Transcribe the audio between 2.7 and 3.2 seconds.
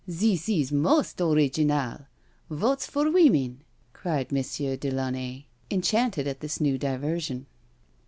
for